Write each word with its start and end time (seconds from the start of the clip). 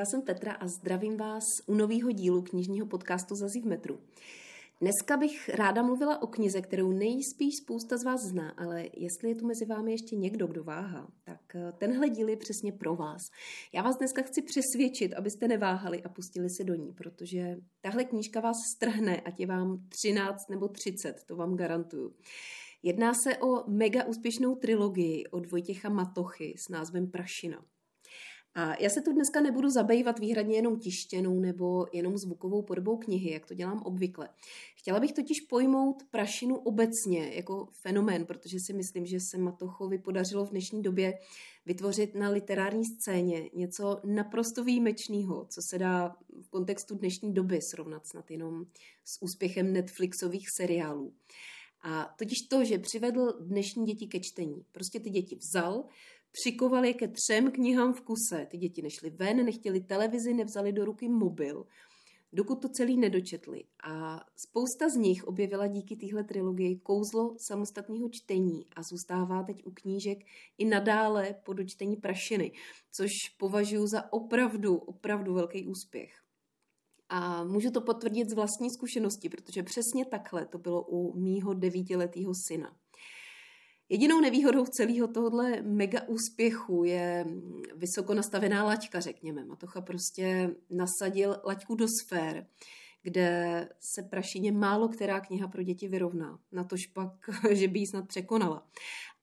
Já 0.00 0.06
jsem 0.06 0.22
Petra 0.22 0.52
a 0.52 0.68
zdravím 0.68 1.16
vás 1.16 1.44
u 1.66 1.74
nového 1.74 2.10
dílu 2.12 2.42
knižního 2.42 2.86
podcastu 2.86 3.34
Zazí 3.34 3.60
v 3.60 3.66
metru. 3.66 4.00
Dneska 4.80 5.16
bych 5.16 5.48
ráda 5.48 5.82
mluvila 5.82 6.22
o 6.22 6.26
knize, 6.26 6.60
kterou 6.60 6.92
nejspíš 6.92 7.56
spousta 7.56 7.96
z 7.96 8.04
vás 8.04 8.20
zná, 8.20 8.50
ale 8.50 8.84
jestli 8.96 9.28
je 9.28 9.34
tu 9.34 9.46
mezi 9.46 9.64
vámi 9.64 9.92
ještě 9.92 10.16
někdo, 10.16 10.46
kdo 10.46 10.64
váhá, 10.64 11.08
tak 11.24 11.40
eh, 11.54 11.72
tenhle 11.78 12.08
díl 12.08 12.28
je 12.28 12.36
přesně 12.36 12.72
pro 12.72 12.96
vás. 12.96 13.22
Já 13.74 13.82
vás 13.82 13.96
dneska 13.96 14.22
chci 14.22 14.42
přesvědčit, 14.42 15.14
abyste 15.14 15.48
neváhali 15.48 16.02
a 16.02 16.08
pustili 16.08 16.50
se 16.50 16.64
do 16.64 16.74
ní, 16.74 16.92
protože 16.92 17.56
tahle 17.80 18.04
knížka 18.04 18.40
vás 18.40 18.56
strhne, 18.76 19.20
ať 19.20 19.40
je 19.40 19.46
vám 19.46 19.86
13 19.88 20.48
nebo 20.50 20.68
30, 20.68 21.24
to 21.26 21.36
vám 21.36 21.56
garantuju. 21.56 22.14
Jedná 22.82 23.12
se 23.14 23.36
o 23.36 23.70
mega 23.70 24.04
úspěšnou 24.04 24.54
trilogii 24.54 25.26
od 25.26 25.50
Vojtěcha 25.50 25.88
Matochy 25.88 26.54
s 26.58 26.68
názvem 26.68 27.10
Prašina. 27.10 27.64
A 28.54 28.82
já 28.82 28.90
se 28.90 29.00
tu 29.00 29.12
dneska 29.12 29.40
nebudu 29.40 29.70
zabývat 29.70 30.18
výhradně 30.18 30.56
jenom 30.56 30.78
tištěnou 30.78 31.40
nebo 31.40 31.86
jenom 31.92 32.18
zvukovou 32.18 32.62
podobou 32.62 32.96
knihy, 32.96 33.32
jak 33.32 33.46
to 33.46 33.54
dělám 33.54 33.82
obvykle. 33.82 34.28
Chtěla 34.76 35.00
bych 35.00 35.12
totiž 35.12 35.40
pojmout 35.40 36.02
prašinu 36.10 36.56
obecně 36.56 37.30
jako 37.34 37.68
fenomén, 37.72 38.26
protože 38.26 38.60
si 38.60 38.72
myslím, 38.72 39.06
že 39.06 39.20
se 39.20 39.38
Matochovi 39.38 39.98
podařilo 39.98 40.44
v 40.44 40.50
dnešní 40.50 40.82
době 40.82 41.18
vytvořit 41.66 42.14
na 42.14 42.30
literární 42.30 42.84
scéně 42.84 43.50
něco 43.54 44.00
naprosto 44.04 44.64
výjimečného, 44.64 45.46
co 45.48 45.62
se 45.62 45.78
dá 45.78 46.16
v 46.42 46.48
kontextu 46.50 46.94
dnešní 46.94 47.34
doby 47.34 47.60
srovnat 47.62 48.06
snad 48.06 48.30
jenom 48.30 48.64
s 49.04 49.22
úspěchem 49.22 49.72
Netflixových 49.72 50.50
seriálů. 50.50 51.14
A 51.82 52.14
totiž 52.18 52.38
to, 52.50 52.64
že 52.64 52.78
přivedl 52.78 53.32
dnešní 53.40 53.86
děti 53.86 54.06
ke 54.06 54.20
čtení. 54.20 54.64
Prostě 54.72 55.00
ty 55.00 55.10
děti 55.10 55.36
vzal, 55.36 55.84
Přikovali 56.32 56.88
je 56.88 56.94
ke 56.94 57.08
třem 57.08 57.52
knihám 57.52 57.92
v 57.92 58.00
kuse. 58.00 58.46
Ty 58.50 58.58
děti 58.58 58.82
nešly 58.82 59.10
ven, 59.10 59.44
nechtěli 59.44 59.80
televizi, 59.80 60.34
nevzali 60.34 60.72
do 60.72 60.84
ruky 60.84 61.08
mobil, 61.08 61.66
dokud 62.32 62.62
to 62.62 62.68
celý 62.68 62.96
nedočetli. 62.96 63.64
A 63.82 64.20
spousta 64.36 64.88
z 64.88 64.96
nich 64.96 65.24
objevila 65.24 65.66
díky 65.66 65.96
téhle 65.96 66.24
trilogii 66.24 66.76
kouzlo 66.76 67.36
samostatného 67.48 68.08
čtení 68.12 68.66
a 68.76 68.82
zůstává 68.82 69.42
teď 69.42 69.66
u 69.66 69.70
knížek 69.70 70.18
i 70.58 70.64
nadále 70.64 71.34
po 71.44 71.52
dočtení 71.52 71.96
prašiny, 71.96 72.52
což 72.92 73.10
považuji 73.38 73.86
za 73.86 74.12
opravdu, 74.12 74.76
opravdu 74.76 75.34
velký 75.34 75.66
úspěch. 75.66 76.12
A 77.12 77.44
můžu 77.44 77.70
to 77.70 77.80
potvrdit 77.80 78.30
z 78.30 78.32
vlastní 78.32 78.70
zkušenosti, 78.70 79.28
protože 79.28 79.62
přesně 79.62 80.04
takhle 80.04 80.46
to 80.46 80.58
bylo 80.58 80.82
u 80.82 81.20
mýho 81.20 81.54
devítiletého 81.54 82.32
syna. 82.46 82.76
Jedinou 83.88 84.20
nevýhodou 84.20 84.66
celého 84.66 85.08
tohohle 85.08 85.62
mega 85.62 86.00
úspěchu 86.08 86.84
je 86.84 87.26
vysoko 87.74 88.14
nastavená 88.14 88.64
laťka, 88.64 89.00
řekněme. 89.00 89.44
Matocha 89.44 89.80
prostě 89.80 90.54
nasadil 90.70 91.36
laťku 91.44 91.74
do 91.74 91.86
sfér, 91.88 92.46
kde 93.02 93.68
se 93.80 94.02
prašině 94.02 94.52
málo 94.52 94.88
která 94.88 95.20
kniha 95.20 95.48
pro 95.48 95.62
děti 95.62 95.88
vyrovná. 95.88 96.38
Na 96.52 96.64
tož 96.64 96.86
pak, 96.86 97.12
že 97.52 97.68
by 97.68 97.78
ji 97.78 97.86
snad 97.86 98.08
překonala. 98.08 98.66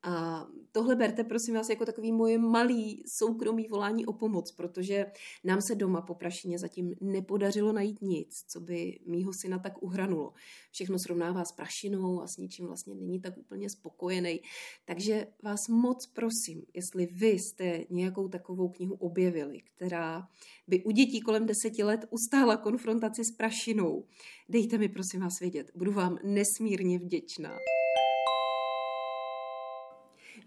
A 0.04 0.46
tohle 0.72 0.96
berte, 0.96 1.24
prosím 1.24 1.56
vás, 1.56 1.70
jako 1.70 1.86
takový 1.86 2.12
moje 2.12 2.38
malý 2.38 3.04
soukromý 3.20 3.68
volání 3.68 4.06
o 4.06 4.14
pomoc, 4.14 4.52
protože 4.52 5.06
nám 5.44 5.60
se 5.62 5.76
doma 5.76 6.02
po 6.02 6.16
prašině 6.16 6.60
zatím 6.60 6.96
nepodařilo 7.02 7.74
najít 7.74 8.02
nic, 8.02 8.44
co 8.48 8.60
by 8.60 9.00
mýho 9.06 9.32
syna 9.42 9.60
tak 9.60 9.84
uhranulo. 9.84 10.34
Všechno 10.72 11.00
srovnává 11.00 11.46
s 11.46 11.52
prašinou 11.52 12.22
a 12.22 12.28
s 12.28 12.38
ničím 12.38 12.68
vlastně 12.68 12.96
není 12.96 13.22
tak 13.22 13.38
úplně 13.38 13.70
spokojený. 13.70 14.42
Takže 14.86 15.28
vás 15.44 15.68
moc 15.68 16.06
prosím, 16.08 16.64
jestli 16.74 17.06
vy 17.06 17.30
jste 17.30 17.86
nějakou 17.90 18.28
takovou 18.28 18.70
knihu 18.70 18.96
objevili, 18.96 19.62
která 19.62 20.28
by 20.68 20.84
u 20.84 20.92
dětí 20.92 21.22
kolem 21.22 21.46
deseti 21.46 21.84
let 21.84 22.06
ustála 22.10 22.58
konfrontaci 22.58 23.26
s 23.26 23.32
prašinou, 23.32 24.06
dejte 24.50 24.78
mi 24.78 24.90
prosím 24.90 25.22
vás 25.22 25.40
vědět. 25.42 25.72
Budu 25.76 25.92
vám 25.92 26.18
nesmírně 26.24 27.00
vděčná. 27.00 27.58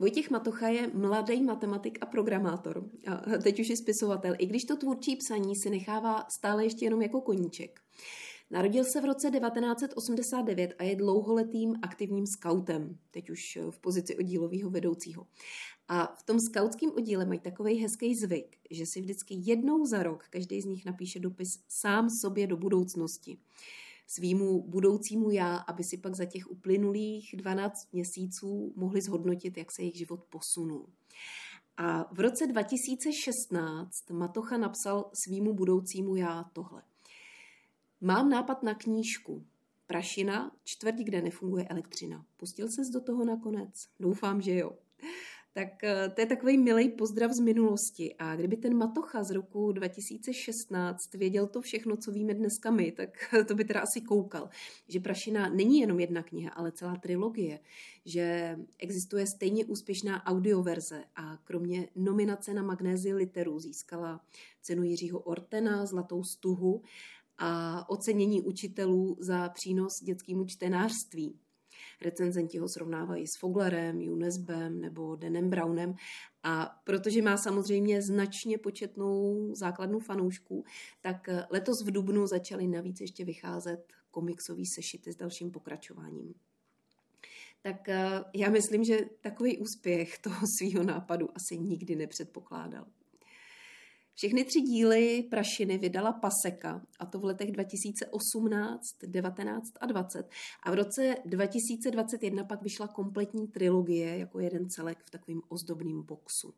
Vojtěch 0.00 0.30
Matocha 0.30 0.68
je 0.68 0.90
mladý 0.94 1.42
matematik 1.42 1.98
a 2.00 2.06
programátor, 2.06 2.90
a 3.06 3.38
teď 3.42 3.60
už 3.60 3.68
je 3.68 3.76
spisovatel, 3.76 4.34
i 4.38 4.46
když 4.46 4.64
to 4.64 4.76
tvůrčí 4.76 5.16
psaní 5.16 5.56
si 5.56 5.70
nechává 5.70 6.26
stále 6.28 6.64
ještě 6.64 6.84
jenom 6.84 7.02
jako 7.02 7.20
koníček. 7.20 7.80
Narodil 8.50 8.84
se 8.84 9.00
v 9.00 9.04
roce 9.04 9.30
1989 9.30 10.74
a 10.78 10.82
je 10.82 10.96
dlouholetým 10.96 11.74
aktivním 11.82 12.26
skautem, 12.26 12.98
teď 13.10 13.30
už 13.30 13.58
v 13.70 13.78
pozici 13.78 14.16
oddílového 14.16 14.70
vedoucího. 14.70 15.26
A 15.88 16.14
v 16.18 16.22
tom 16.22 16.40
skautském 16.40 16.90
oddíle 16.96 17.24
mají 17.24 17.40
takový 17.40 17.74
hezký 17.74 18.14
zvyk, 18.14 18.56
že 18.70 18.86
si 18.86 19.00
vždycky 19.00 19.34
jednou 19.38 19.86
za 19.86 20.02
rok 20.02 20.24
každý 20.30 20.60
z 20.60 20.64
nich 20.64 20.84
napíše 20.84 21.18
dopis 21.18 21.48
sám 21.68 22.10
sobě 22.10 22.46
do 22.46 22.56
budoucnosti 22.56 23.38
svýmu 24.10 24.62
budoucímu 24.62 25.30
já, 25.30 25.56
aby 25.56 25.84
si 25.84 25.98
pak 25.98 26.14
za 26.14 26.24
těch 26.24 26.50
uplynulých 26.50 27.34
12 27.36 27.92
měsíců 27.92 28.72
mohli 28.76 29.00
zhodnotit, 29.00 29.56
jak 29.56 29.72
se 29.72 29.82
jejich 29.82 29.96
život 29.96 30.24
posunul. 30.30 30.86
A 31.76 32.14
v 32.14 32.20
roce 32.20 32.46
2016 32.46 34.10
Matocha 34.10 34.56
napsal 34.56 35.10
svýmu 35.12 35.54
budoucímu 35.54 36.16
já 36.16 36.44
tohle. 36.52 36.82
Mám 38.00 38.30
nápad 38.30 38.62
na 38.62 38.74
knížku. 38.74 39.44
Prašina, 39.86 40.52
čtvrť, 40.64 40.96
kde 40.96 41.22
nefunguje 41.22 41.64
elektřina. 41.68 42.24
Pustil 42.36 42.68
ses 42.68 42.88
do 42.88 43.00
toho 43.00 43.24
nakonec? 43.24 43.88
Doufám, 44.00 44.42
že 44.42 44.56
jo 44.56 44.72
tak 45.52 45.84
eh, 45.84 46.10
to 46.14 46.20
je 46.20 46.26
takový 46.26 46.58
milý 46.58 46.88
pozdrav 46.88 47.32
z 47.32 47.40
minulosti. 47.40 48.14
A 48.18 48.36
kdyby 48.36 48.56
ten 48.56 48.76
Matocha 48.76 49.24
z 49.24 49.30
roku 49.30 49.72
2016 49.72 51.14
věděl 51.14 51.46
to 51.46 51.60
všechno, 51.60 51.96
co 51.96 52.12
víme 52.12 52.34
dneska 52.34 52.70
my, 52.70 52.92
tak 52.92 53.34
to 53.48 53.54
by 53.54 53.64
teda 53.64 53.80
asi 53.80 54.00
koukal. 54.00 54.48
Že 54.88 55.00
Prašina 55.00 55.48
není 55.48 55.78
jenom 55.78 56.00
jedna 56.00 56.22
kniha, 56.22 56.50
ale 56.50 56.72
celá 56.72 56.96
trilogie. 56.96 57.58
Že 58.04 58.56
existuje 58.78 59.26
stejně 59.36 59.64
úspěšná 59.64 60.26
audioverze 60.26 61.04
a 61.16 61.36
kromě 61.44 61.88
nominace 61.96 62.54
na 62.54 62.62
Magnézi 62.62 63.14
literu 63.14 63.58
získala 63.58 64.20
cenu 64.62 64.82
Jiřího 64.82 65.20
Ortena, 65.20 65.86
Zlatou 65.86 66.24
stuhu 66.24 66.82
a 67.38 67.84
ocenění 67.90 68.42
učitelů 68.42 69.16
za 69.20 69.48
přínos 69.48 69.92
dětskému 70.02 70.44
čtenářství. 70.44 71.38
Recenzenti 72.04 72.58
ho 72.58 72.68
srovnávají 72.68 73.26
s 73.26 73.38
Foglerem, 73.38 74.00
Junesbem 74.00 74.80
nebo 74.80 75.16
Denem 75.16 75.50
Brownem 75.50 75.94
a 76.42 76.80
protože 76.84 77.22
má 77.22 77.36
samozřejmě 77.36 78.02
značně 78.02 78.58
početnou 78.58 79.48
základnu 79.54 80.00
fanoušků, 80.00 80.64
tak 81.00 81.28
letos 81.50 81.84
v 81.86 81.90
Dubnu 81.90 82.26
začaly 82.26 82.66
navíc 82.66 83.00
ještě 83.00 83.24
vycházet 83.24 83.92
komiksový 84.10 84.66
sešity 84.66 85.12
s 85.12 85.16
dalším 85.16 85.50
pokračováním. 85.50 86.34
Tak 87.62 87.88
eh, 87.88 88.24
já 88.34 88.50
myslím, 88.50 88.84
že 88.84 88.98
takový 89.20 89.58
úspěch 89.58 90.18
toho 90.18 90.46
svého 90.58 90.84
nápadu 90.84 91.28
asi 91.36 91.58
nikdy 91.58 91.96
nepředpokládal. 91.96 92.86
Všechny 94.14 94.44
tři 94.44 94.60
díly 94.60 95.22
Prašiny 95.30 95.78
vydala 95.78 96.12
Paseka, 96.12 96.82
a 96.98 97.06
to 97.06 97.18
v 97.18 97.24
letech 97.24 97.52
2018, 97.52 98.80
19 99.06 99.62
a 99.80 99.86
20. 99.86 100.28
A 100.62 100.70
v 100.70 100.74
roce 100.74 101.14
2021 101.26 102.44
pak 102.44 102.62
vyšla 102.62 102.88
kompletní 102.88 103.48
trilogie 103.48 104.18
jako 104.18 104.40
jeden 104.40 104.70
celek 104.70 104.98
v 105.04 105.10
takovým 105.10 105.42
ozdobným 105.48 106.02
boxu. 106.02 106.54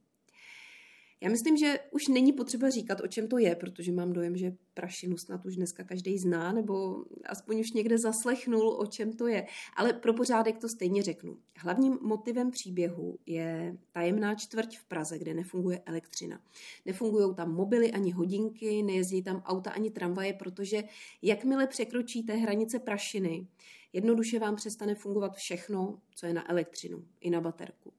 Já 1.23 1.31
myslím, 1.31 1.57
že 1.57 1.79
už 1.91 2.09
není 2.09 2.33
potřeba 2.33 2.71
říkat, 2.71 3.01
o 3.01 3.07
čem 3.07 3.29
to 3.29 3.39
je, 3.39 3.57
protože 3.57 3.93
mám 3.93 4.13
dojem, 4.13 4.37
že 4.37 4.57
prašinu 4.75 5.17
snad 5.17 5.47
už 5.47 5.57
dneska 5.57 5.85
každý 5.85 6.19
zná, 6.19 6.53
nebo 6.53 7.05
aspoň 7.27 7.61
už 7.61 7.73
někde 7.73 7.99
zaslechnul, 7.99 8.69
o 8.69 8.87
čem 8.87 9.13
to 9.13 9.27
je. 9.27 9.47
Ale 9.77 9.93
pro 9.93 10.15
pořádek 10.15 10.59
to 10.59 10.69
stejně 10.69 11.03
řeknu. 11.03 11.39
Hlavním 11.57 11.99
motivem 12.01 12.51
příběhu 12.51 13.19
je 13.27 13.77
tajemná 13.93 14.35
čtvrť 14.35 14.79
v 14.79 14.85
Praze, 14.85 15.19
kde 15.19 15.35
nefunguje 15.35 15.83
elektřina. 15.87 16.41
Nefungují 16.87 17.35
tam 17.35 17.55
mobily 17.55 17.93
ani 17.93 18.11
hodinky, 18.11 18.83
nejezdí 18.83 19.23
tam 19.23 19.43
auta 19.47 19.71
ani 19.71 19.91
tramvaje, 19.91 20.33
protože 20.33 20.85
jakmile 21.23 21.67
překročíte 21.67 22.33
hranice 22.33 22.79
prašiny, 22.79 23.47
jednoduše 23.93 24.39
vám 24.39 24.57
přestane 24.57 24.95
fungovat 24.95 25.37
všechno, 25.37 26.01
co 26.15 26.27
je 26.27 26.35
na 26.35 26.51
elektřinu, 26.51 27.05
i 27.21 27.31
na 27.31 27.41
baterku. 27.41 27.93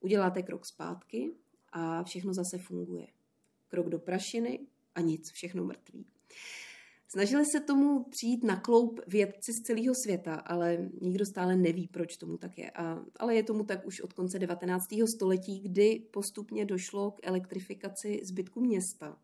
Uděláte 0.00 0.42
krok 0.42 0.66
zpátky, 0.66 1.32
a 1.72 2.02
všechno 2.02 2.34
zase 2.34 2.58
funguje. 2.58 3.06
Krok 3.68 3.88
do 3.88 3.98
prašiny 3.98 4.60
a 4.94 5.00
nic, 5.00 5.30
všechno 5.30 5.64
mrtvý. 5.64 6.06
Snažili 7.12 7.44
se 7.44 7.60
tomu 7.60 8.04
přijít 8.04 8.44
na 8.44 8.60
kloup 8.60 9.00
vědci 9.06 9.52
z 9.52 9.60
celého 9.60 9.94
světa, 9.94 10.34
ale 10.34 10.90
nikdo 11.00 11.26
stále 11.26 11.56
neví, 11.56 11.88
proč 11.88 12.16
tomu 12.16 12.36
tak 12.36 12.58
je. 12.58 12.70
A, 12.70 13.04
ale 13.16 13.34
je 13.34 13.42
tomu 13.42 13.64
tak 13.64 13.86
už 13.86 14.00
od 14.00 14.12
konce 14.12 14.38
19. 14.38 14.88
století, 15.06 15.60
kdy 15.60 16.02
postupně 16.10 16.64
došlo 16.64 17.10
k 17.10 17.20
elektrifikaci 17.22 18.20
zbytku 18.24 18.60
města. 18.60 19.18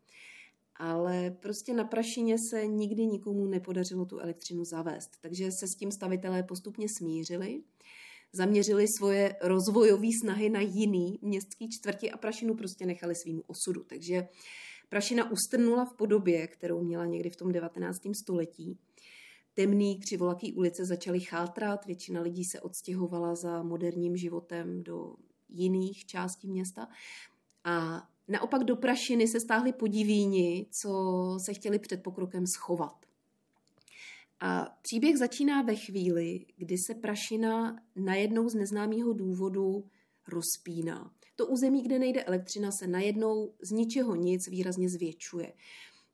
Ale 0.75 1.31
prostě 1.39 1.73
na 1.73 1.83
prašině 1.83 2.37
se 2.37 2.67
nikdy 2.67 3.05
nikomu 3.05 3.45
nepodařilo 3.45 4.05
tu 4.05 4.19
elektřinu 4.19 4.65
zavést, 4.65 5.11
takže 5.21 5.51
se 5.51 5.67
s 5.67 5.75
tím 5.75 5.91
stavitelé 5.91 6.43
postupně 6.43 6.89
smířili 6.89 7.63
zaměřili 8.33 8.85
svoje 8.97 9.35
rozvojové 9.41 10.07
snahy 10.23 10.49
na 10.49 10.61
jiný 10.61 11.19
městský 11.21 11.69
čtvrti 11.69 12.11
a 12.11 12.17
Prašinu 12.17 12.55
prostě 12.55 12.85
nechali 12.85 13.15
svýmu 13.15 13.41
osudu. 13.47 13.83
Takže 13.83 14.27
Prašina 14.89 15.31
ustrnula 15.31 15.85
v 15.85 15.93
podobě, 15.93 16.47
kterou 16.47 16.83
měla 16.83 17.05
někdy 17.05 17.29
v 17.29 17.35
tom 17.35 17.51
19. 17.51 17.97
století. 18.23 18.77
Temný 19.53 19.99
křivolaký 19.99 20.53
ulice 20.53 20.85
začaly 20.85 21.19
chátrat, 21.19 21.85
většina 21.85 22.21
lidí 22.21 22.43
se 22.45 22.61
odstěhovala 22.61 23.35
za 23.35 23.63
moderním 23.63 24.17
životem 24.17 24.83
do 24.83 25.15
jiných 25.49 26.05
částí 26.05 26.49
města. 26.49 26.87
A 27.63 28.07
naopak 28.27 28.63
do 28.63 28.75
Prašiny 28.75 29.27
se 29.27 29.39
stáhli 29.39 29.73
podivíni, 29.73 30.65
co 30.81 30.89
se 31.45 31.53
chtěli 31.53 31.79
před 31.79 32.03
pokrokem 32.03 32.47
schovat. 32.47 33.05
A 34.39 34.77
příběh 34.81 35.17
začíná 35.17 35.61
ve 35.61 35.75
chvíli, 35.75 36.45
kdy 36.57 36.75
se 36.77 36.95
Prašina 36.95 37.75
najednou 37.95 38.49
z 38.49 38.55
neznámého 38.55 39.13
důvodu 39.13 39.85
rozpíná. 40.27 41.11
To 41.35 41.47
území, 41.47 41.83
kde 41.83 41.99
nejde 41.99 42.23
elektřina, 42.23 42.69
se 42.71 42.87
najednou 42.87 43.53
z 43.61 43.71
ničeho 43.71 44.15
nic 44.15 44.47
výrazně 44.47 44.89
zvětšuje. 44.89 45.53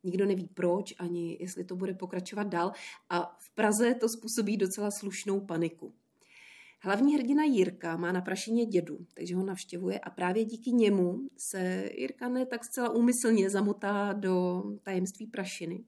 Nikdo 0.04 0.26
neví 0.26 0.48
proč, 0.48 0.94
ani 1.00 1.38
jestli 1.40 1.64
to 1.64 1.76
bude 1.76 1.94
pokračovat 1.94 2.48
dál 2.48 2.72
a 3.10 3.38
v 3.40 3.56
Praze 3.56 3.96
to 4.00 4.10
způsobí 4.10 4.58
docela 4.58 4.90
slušnou 5.00 5.40
paniku. 5.40 5.94
Hlavní 6.80 7.16
hrdina 7.16 7.44
Jirka 7.44 7.98
má 7.98 8.12
na 8.12 8.22
Prašině 8.22 8.66
dědu, 8.66 8.98
takže 9.14 9.36
ho 9.36 9.44
navštěvuje 9.44 10.00
a 10.00 10.10
právě 10.10 10.46
díky 10.46 10.72
němu 10.72 11.20
se 11.38 11.90
Jirka 11.98 12.30
ne 12.30 12.46
tak 12.46 12.66
zcela 12.66 12.90
úmyslně 12.90 13.50
zamotá 13.50 14.14
do 14.14 14.64
tajemství 14.84 15.28
Prašiny 15.28 15.84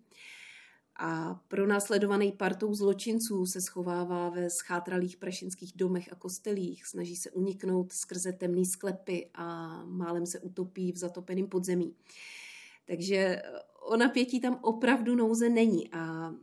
a 1.00 1.42
pro 1.48 1.68
následovaný 1.68 2.32
partou 2.32 2.74
zločinců 2.74 3.46
se 3.46 3.62
schovává 3.62 4.30
ve 4.30 4.50
schátralých 4.50 5.18
prašinských 5.18 5.74
domech 5.76 6.14
a 6.14 6.16
kostelích, 6.16 6.86
snaží 6.86 7.16
se 7.16 7.32
uniknout 7.32 7.92
skrze 7.92 8.34
temné 8.34 8.66
sklepy 8.66 9.30
a 9.34 9.68
málem 9.86 10.26
se 10.26 10.40
utopí 10.40 10.92
v 10.92 10.98
zatopeném 10.98 11.48
podzemí. 11.48 11.96
Takže 12.86 13.42
o 13.82 13.98
napětí 13.98 14.40
tam 14.40 14.60
opravdu 14.62 15.16
nouze 15.16 15.50
není 15.50 15.94
a 15.94 16.34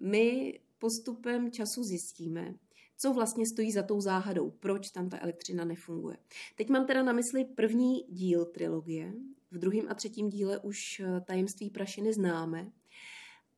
my 0.00 0.58
postupem 0.78 1.50
času 1.50 1.84
zjistíme, 1.84 2.54
co 2.98 3.12
vlastně 3.12 3.46
stojí 3.46 3.72
za 3.72 3.82
tou 3.82 4.00
záhadou, 4.00 4.50
proč 4.50 4.90
tam 4.90 5.08
ta 5.08 5.18
elektřina 5.22 5.64
nefunguje. 5.64 6.16
Teď 6.56 6.68
mám 6.68 6.86
teda 6.86 7.02
na 7.02 7.12
mysli 7.12 7.44
první 7.44 8.04
díl 8.08 8.44
trilogie, 8.44 9.12
v 9.50 9.58
druhém 9.58 9.86
a 9.88 9.94
třetím 9.94 10.30
díle 10.30 10.58
už 10.58 11.02
tajemství 11.26 11.70
prašiny 11.70 12.12
známe, 12.12 12.70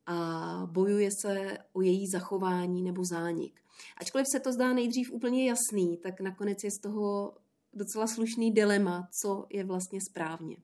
a 0.07 0.63
bojuje 0.71 1.11
se 1.11 1.59
o 1.73 1.83
její 1.83 2.07
zachování 2.09 2.83
nebo 2.83 3.05
zánik. 3.05 3.61
Ačkoliv 4.01 4.27
se 4.27 4.41
to 4.41 4.53
zdá 4.53 4.73
nejdřív 4.73 5.13
úplně 5.13 5.49
jasný, 5.49 5.97
tak 5.97 6.21
nakonec 6.21 6.65
je 6.65 6.71
z 6.71 6.79
toho 6.79 7.35
docela 7.73 8.07
slušný 8.07 8.53
dilema, 8.53 9.09
co 9.21 9.47
je 9.51 9.65
vlastně 9.65 10.01
správně. 10.01 10.57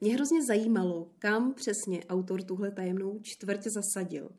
Mě 0.00 0.14
hrozně 0.14 0.44
zajímalo, 0.44 1.10
kam 1.18 1.54
přesně 1.54 2.04
autor 2.04 2.42
tuhle 2.42 2.70
tajemnou 2.70 3.18
čtvrť 3.22 3.62
zasadil. 3.62 4.30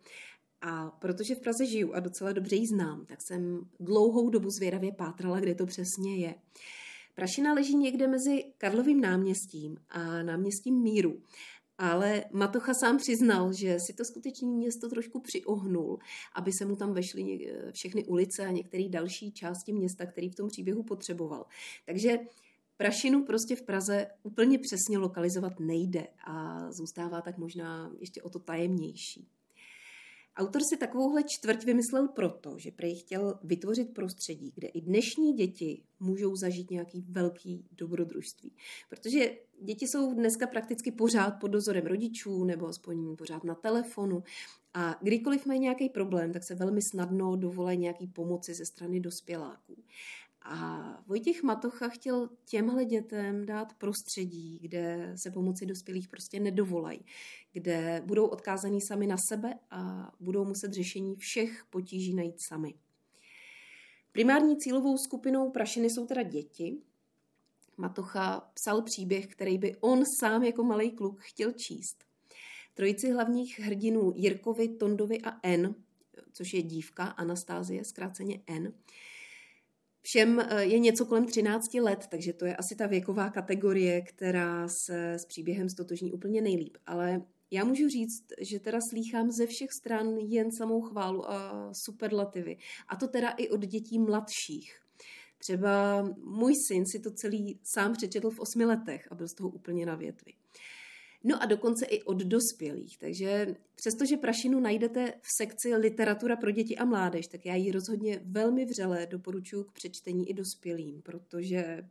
A 0.62 0.92
protože 0.92 1.36
v 1.36 1.40
Praze 1.40 1.66
žiju 1.66 1.94
a 1.94 2.00
docela 2.00 2.32
dobře 2.32 2.56
ji 2.56 2.68
znám, 2.68 3.06
tak 3.06 3.22
jsem 3.22 3.70
dlouhou 3.80 4.30
dobu 4.30 4.50
zvědavě 4.50 4.92
pátrala, 4.92 5.40
kde 5.40 5.56
to 5.56 5.66
přesně 5.66 6.18
je. 6.18 6.36
Prašina 7.16 7.54
leží 7.54 7.76
někde 7.76 8.08
mezi 8.08 8.44
Karlovým 8.58 9.02
náměstím 9.02 9.78
a 9.90 10.24
náměstím 10.24 10.82
Míru. 10.82 11.22
Ale 11.78 12.24
Matocha 12.32 12.74
sám 12.74 12.98
přiznal, 12.98 13.54
že 13.54 13.80
si 13.80 13.94
to 13.94 14.06
skutečně 14.06 14.48
město 14.48 14.90
trošku 14.90 15.20
přiohnul, 15.20 16.00
aby 16.36 16.52
se 16.52 16.66
mu 16.66 16.76
tam 16.76 16.94
vešly 16.94 17.54
všechny 17.72 18.06
ulice 18.06 18.46
a 18.46 18.52
některé 18.52 18.90
další 18.90 19.32
části 19.32 19.74
města, 19.74 20.06
který 20.06 20.30
v 20.30 20.36
tom 20.36 20.48
příběhu 20.48 20.84
potřeboval. 20.84 21.46
Takže 21.86 22.18
Prašinu 22.78 23.26
prostě 23.26 23.56
v 23.56 23.62
Praze 23.62 24.08
úplně 24.24 24.60
přesně 24.60 24.98
lokalizovat 24.98 25.60
nejde 25.60 26.08
a 26.28 26.68
zůstává 26.72 27.22
tak 27.22 27.38
možná 27.38 27.92
ještě 28.00 28.22
o 28.22 28.30
to 28.30 28.40
tajemnější. 28.40 29.28
Autor 30.38 30.64
si 30.64 30.78
takovouhle 30.78 31.24
čtvrť 31.24 31.66
vymyslel 31.66 32.08
proto, 32.08 32.58
že 32.58 32.72
prej 32.72 32.96
chtěl 32.96 33.40
vytvořit 33.44 33.94
prostředí, 33.94 34.52
kde 34.56 34.68
i 34.68 34.82
dnešní 34.82 35.34
děti 35.34 35.84
můžou 36.00 36.36
zažít 36.36 36.72
nějaký 36.72 37.06
velký 37.10 37.66
dobrodružství. 37.72 38.52
Protože 38.90 39.38
děti 39.62 39.88
jsou 39.88 40.14
dneska 40.14 40.48
prakticky 40.48 40.92
pořád 40.92 41.32
pod 41.32 41.48
dozorem 41.48 41.86
rodičů 41.86 42.44
nebo 42.44 42.68
aspoň 42.68 43.16
pořád 43.16 43.44
na 43.44 43.56
telefonu 43.56 44.24
a 44.74 44.96
kdykoliv 45.02 45.46
mají 45.46 45.60
nějaký 45.60 45.90
problém, 45.90 46.34
tak 46.34 46.44
se 46.44 46.56
velmi 46.56 46.82
snadno 46.82 47.36
dovolají 47.36 47.78
nějaký 47.78 48.08
pomoci 48.08 48.54
ze 48.54 48.66
strany 48.66 49.00
dospěláků. 49.00 49.84
A 50.42 50.85
Vojtěch 51.08 51.44
Matocha 51.44 51.90
chtěl 51.90 52.30
těmhle 52.46 52.86
dětem 52.86 53.46
dát 53.46 53.74
prostředí, 53.74 54.60
kde 54.62 55.14
se 55.24 55.32
pomoci 55.32 55.66
dospělých 55.66 56.08
prostě 56.08 56.40
nedovolají, 56.40 57.06
kde 57.54 58.02
budou 58.06 58.26
odkázaní 58.26 58.80
sami 58.82 59.08
na 59.08 59.16
sebe 59.30 59.60
a 59.72 60.12
budou 60.20 60.46
muset 60.46 60.74
řešení 60.74 61.16
všech 61.16 61.66
potíží 61.70 62.14
najít 62.14 62.36
sami. 62.50 62.74
Primární 64.12 64.58
cílovou 64.58 64.98
skupinou 64.98 65.52
Prašiny 65.52 65.90
jsou 65.90 66.06
teda 66.06 66.24
děti. 66.24 66.78
Matocha 67.78 68.52
psal 68.54 68.82
příběh, 68.82 69.28
který 69.28 69.58
by 69.58 69.76
on 69.80 70.04
sám 70.20 70.44
jako 70.44 70.64
malý 70.64 70.92
kluk 70.92 71.22
chtěl 71.22 71.52
číst. 71.52 72.04
Trojici 72.74 73.12
hlavních 73.12 73.60
hrdinů 73.60 74.12
Jirkovi, 74.16 74.68
Tondovi 74.68 75.22
a 75.22 75.40
N, 75.44 75.76
což 76.34 76.54
je 76.54 76.62
dívka 76.62 77.04
Anastázie, 77.04 77.86
zkráceně 77.86 78.40
N, 78.48 78.74
Všem 80.08 80.40
eh, 80.40 80.64
je 80.64 80.80
něco 80.80 81.06
kolem 81.06 81.26
13 81.26 81.74
let, 81.74 82.08
takže 82.10 82.34
to 82.34 82.46
je 82.46 82.56
asi 82.56 82.76
ta 82.76 82.88
věková 82.88 83.30
kategorie, 83.30 84.02
která 84.02 84.68
se 84.68 85.14
s 85.14 85.26
příběhem 85.26 85.70
stotožní 85.70 86.14
úplně 86.14 86.42
nejlíp. 86.42 86.78
Ale 86.86 87.22
já 87.52 87.64
můžu 87.64 87.90
říct, 87.90 88.24
že 88.42 88.60
teda 88.60 88.80
slýchám 88.90 89.32
ze 89.32 89.46
všech 89.48 89.70
stran 89.80 90.18
jen 90.18 90.52
samou 90.52 90.82
chválu 90.82 91.32
a 91.32 91.70
superlativy. 91.74 92.58
A 92.88 92.96
to 92.96 93.08
teda 93.08 93.30
i 93.30 93.50
od 93.50 93.62
dětí 93.66 94.00
mladších. 94.00 94.80
Třeba 95.38 96.02
můj 96.24 96.54
syn 96.68 96.84
si 96.86 97.00
to 97.00 97.12
celý 97.12 97.60
sám 97.64 97.94
přečetl 97.94 98.32
v 98.32 98.40
osmi 98.40 98.66
letech 98.66 99.08
a 99.12 99.16
byl 99.16 99.28
z 99.28 99.34
toho 99.34 99.50
úplně 99.50 99.86
na 99.86 99.96
větvi. 99.96 100.34
No 101.28 101.44
a 101.44 101.46
dokonce 101.46 101.86
i 101.86 102.04
od 102.04 102.18
dospělých. 102.18 102.98
Takže 102.98 103.56
přestože 103.76 104.18
prašinu 104.18 104.60
najdete 104.60 105.14
v 105.22 105.28
sekci 105.38 105.76
literatura 105.76 106.36
pro 106.36 106.52
děti 106.52 106.78
a 106.78 106.86
mládež, 106.86 107.28
tak 107.28 107.46
já 107.46 107.56
ji 107.56 107.72
rozhodně 107.72 108.22
velmi 108.24 108.66
vřele 108.66 109.08
doporučuji 109.12 109.64
k 109.64 109.72
přečtení 109.72 110.30
i 110.30 110.34
dospělým, 110.34 111.02
protože 111.02 111.90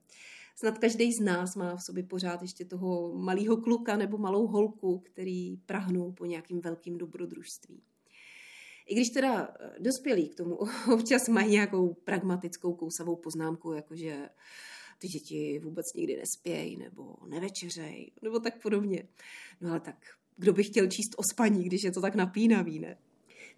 snad 0.57 0.79
každý 0.79 1.13
z 1.13 1.21
nás 1.21 1.57
má 1.57 1.77
v 1.77 1.83
sobě 1.83 2.03
pořád 2.03 2.43
ještě 2.43 2.65
toho 2.65 3.13
malého 3.19 3.57
kluka 3.57 3.97
nebo 3.97 4.19
malou 4.19 4.47
holku, 4.47 4.99
který 4.99 5.57
prahnou 5.57 6.13
po 6.13 6.25
nějakým 6.25 6.61
velkým 6.61 6.99
dobrodružství. 6.99 7.83
I 8.87 8.95
když 8.95 9.11
teda 9.11 9.55
dospělí 9.79 10.29
k 10.29 10.35
tomu 10.35 10.59
občas 10.93 11.29
mají 11.29 11.51
nějakou 11.51 11.95
pragmatickou 11.95 12.75
kousavou 12.75 13.17
poznámku, 13.17 13.73
jakože 13.73 14.29
ty 14.99 15.09
děti 15.09 15.61
vůbec 15.65 15.87
nikdy 15.95 16.17
nespějí, 16.17 16.77
nebo 16.77 17.17
nevečeřej, 17.27 18.11
nebo 18.23 18.41
tak 18.41 18.63
podobně. 18.63 19.09
No 19.61 19.71
ale 19.71 19.81
tak, 19.81 19.97
kdo 20.37 20.53
by 20.53 20.65
chtěl 20.65 20.87
číst 20.87 21.15
o 21.17 21.23
spaní, 21.33 21.65
když 21.65 21.83
je 21.85 21.93
to 21.93 22.01
tak 22.01 22.15
napínavý, 22.15 22.79
ne? 22.79 22.99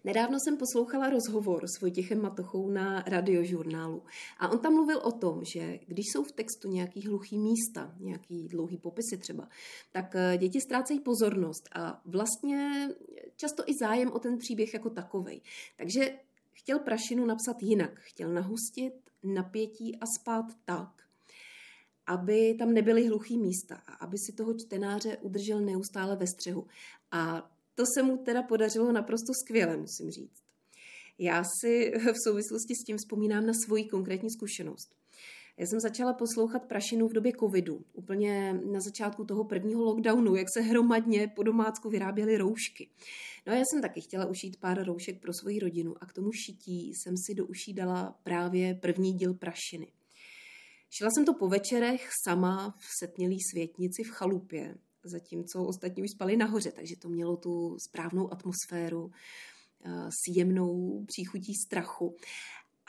Nedávno 0.03 0.37
jsem 0.39 0.57
poslouchala 0.57 1.09
rozhovor 1.09 1.67
s 1.67 1.81
Vojtěchem 1.81 2.21
Matochou 2.21 2.69
na 2.69 3.01
radiožurnálu 3.01 4.03
a 4.39 4.47
on 4.47 4.59
tam 4.59 4.73
mluvil 4.73 4.97
o 4.97 5.11
tom, 5.11 5.43
že 5.43 5.79
když 5.87 6.05
jsou 6.11 6.23
v 6.23 6.31
textu 6.31 6.69
nějaký 6.69 7.07
hluchý 7.07 7.39
místa, 7.39 7.95
nějaký 7.99 8.47
dlouhý 8.47 8.77
popisy 8.77 9.17
třeba, 9.17 9.49
tak 9.91 10.15
eh, 10.15 10.37
děti 10.37 10.61
ztrácejí 10.61 10.99
pozornost 10.99 11.69
a 11.75 12.01
vlastně 12.05 12.89
často 13.35 13.63
i 13.65 13.73
zájem 13.77 14.11
o 14.11 14.19
ten 14.19 14.37
příběh 14.37 14.73
jako 14.73 14.89
takovej. 14.89 15.41
Takže 15.77 16.19
chtěl 16.51 16.79
Prašinu 16.79 17.25
napsat 17.25 17.63
jinak. 17.63 17.99
Chtěl 17.99 18.33
nahustit 18.33 18.93
napětí 19.23 19.97
a 20.01 20.05
spát 20.05 20.45
tak, 20.65 21.06
aby 22.07 22.55
tam 22.59 22.73
nebyly 22.73 23.07
hluchý 23.07 23.37
místa 23.37 23.75
a 23.87 23.93
aby 23.93 24.17
si 24.17 24.33
toho 24.33 24.53
čtenáře 24.53 25.17
udržel 25.17 25.61
neustále 25.61 26.15
ve 26.15 26.27
střehu. 26.27 26.67
A 27.11 27.51
to 27.75 27.83
se 27.95 28.03
mu 28.03 28.17
teda 28.17 28.43
podařilo 28.43 28.91
naprosto 28.91 29.33
skvěle, 29.43 29.77
musím 29.77 30.11
říct. 30.11 30.41
Já 31.19 31.43
si 31.61 31.91
v 32.13 32.23
souvislosti 32.23 32.75
s 32.75 32.83
tím 32.85 32.97
vzpomínám 32.97 33.45
na 33.45 33.53
svoji 33.65 33.85
konkrétní 33.85 34.29
zkušenost. 34.31 34.97
Já 35.59 35.65
jsem 35.65 35.79
začala 35.79 36.13
poslouchat 36.13 36.65
Prašinu 36.65 37.07
v 37.07 37.13
době 37.13 37.31
covidu, 37.39 37.81
úplně 37.93 38.53
na 38.53 38.79
začátku 38.79 39.25
toho 39.25 39.43
prvního 39.43 39.83
lockdownu, 39.83 40.35
jak 40.35 40.47
se 40.53 40.61
hromadně 40.61 41.27
po 41.35 41.43
domácku 41.43 41.89
vyráběly 41.89 42.37
roušky. 42.37 42.89
No 43.47 43.53
a 43.53 43.55
já 43.55 43.63
jsem 43.65 43.81
taky 43.81 44.01
chtěla 44.01 44.25
ušít 44.25 44.59
pár 44.59 44.83
roušek 44.83 45.21
pro 45.21 45.33
svoji 45.33 45.59
rodinu 45.59 45.95
a 46.01 46.05
k 46.05 46.13
tomu 46.13 46.31
šití 46.31 46.93
jsem 46.93 47.17
si 47.17 47.35
do 47.35 47.45
uší 47.45 47.73
dala 47.73 48.19
právě 48.23 48.75
první 48.75 49.13
díl 49.13 49.33
Prašiny. 49.33 49.87
Šla 50.89 51.09
jsem 51.09 51.25
to 51.25 51.33
po 51.33 51.47
večerech 51.47 52.09
sama 52.23 52.75
v 52.79 52.85
setmělý 52.99 53.37
světnici 53.51 54.03
v 54.03 54.09
chalupě, 54.09 54.75
zatímco 55.03 55.65
ostatní 55.65 56.03
už 56.03 56.11
spali 56.11 56.37
nahoře, 56.37 56.71
takže 56.71 56.95
to 56.95 57.09
mělo 57.09 57.37
tu 57.37 57.77
správnou 57.89 58.33
atmosféru 58.33 59.11
eh, 59.85 60.09
s 60.11 60.35
jemnou 60.37 61.05
příchutí 61.07 61.53
strachu. 61.65 62.15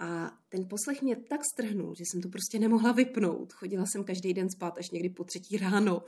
A 0.00 0.30
ten 0.48 0.68
poslech 0.68 1.02
mě 1.02 1.16
tak 1.16 1.40
strhnul, 1.54 1.94
že 1.98 2.04
jsem 2.04 2.20
to 2.20 2.28
prostě 2.28 2.58
nemohla 2.58 2.92
vypnout. 2.92 3.52
Chodila 3.52 3.84
jsem 3.86 4.04
každý 4.04 4.34
den 4.34 4.50
spát 4.50 4.78
až 4.78 4.90
někdy 4.90 5.08
po 5.08 5.24
třetí 5.24 5.56
ráno. 5.56 6.02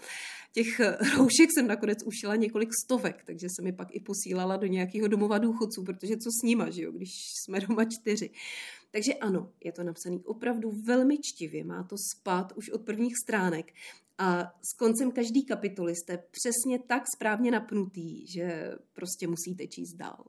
Těch 0.52 0.80
roušek 1.16 1.50
jsem 1.54 1.66
nakonec 1.66 1.98
ušila 2.04 2.36
několik 2.36 2.68
stovek, 2.84 3.22
takže 3.26 3.46
jsem 3.46 3.64
mi 3.64 3.72
pak 3.72 3.88
i 3.90 4.00
posílala 4.00 4.56
do 4.56 4.66
nějakého 4.66 5.08
domova 5.08 5.38
důchodců, 5.38 5.84
protože 5.84 6.16
co 6.16 6.30
s 6.30 6.46
nima, 6.46 6.70
že 6.70 6.82
jo, 6.82 6.92
když 6.92 7.10
jsme 7.44 7.60
doma 7.60 7.84
čtyři. 7.84 8.30
Takže 8.90 9.14
ano, 9.14 9.52
je 9.64 9.72
to 9.72 9.82
napsané 9.82 10.18
opravdu 10.24 10.70
velmi 10.70 11.18
čtivě, 11.18 11.64
má 11.64 11.82
to 11.82 11.96
spát 11.98 12.52
už 12.56 12.70
od 12.70 12.82
prvních 12.82 13.16
stránek 13.22 13.72
a 14.18 14.52
s 14.62 14.72
koncem 14.72 15.12
každý 15.12 15.44
kapitoly 15.44 15.96
jste 15.96 16.18
přesně 16.18 16.78
tak 16.78 17.02
správně 17.16 17.50
napnutý, 17.50 18.26
že 18.26 18.72
prostě 18.92 19.26
musíte 19.26 19.66
číst 19.66 19.94
dál. 19.94 20.24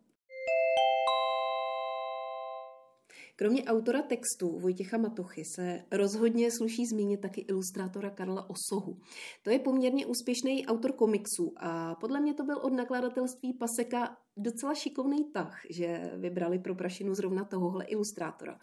Kromě 3.41 3.63
autora 3.63 4.01
textu 4.01 4.59
Vojtěcha 4.59 4.97
Matochy 4.97 5.45
se 5.45 5.83
rozhodně 5.91 6.51
sluší 6.51 6.85
zmínit 6.85 7.21
taky 7.21 7.41
ilustrátora 7.41 8.09
Karla 8.09 8.49
Osohu. 8.49 8.97
To 9.43 9.49
je 9.49 9.59
poměrně 9.59 10.05
úspěšný 10.05 10.67
autor 10.67 10.93
komiksů 10.93 11.53
a 11.57 11.95
podle 11.95 12.19
mě 12.19 12.33
to 12.33 12.43
byl 12.43 12.57
od 12.57 12.73
nakladatelství 12.73 13.53
Paseka 13.53 14.17
docela 14.37 14.75
šikovný 14.75 15.31
tah, 15.33 15.61
že 15.69 16.11
vybrali 16.17 16.59
pro 16.59 16.75
prašinu 16.75 17.15
zrovna 17.15 17.45
tohohle 17.45 17.85
ilustrátora 17.85 18.59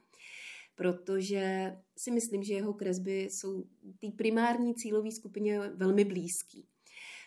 protože 0.74 1.72
si 1.96 2.10
myslím, 2.10 2.42
že 2.42 2.54
jeho 2.54 2.74
kresby 2.74 3.22
jsou 3.22 3.62
té 4.00 4.06
primární 4.16 4.74
cílové 4.74 5.10
skupině 5.12 5.58
velmi 5.58 6.04
blízký. 6.04 6.66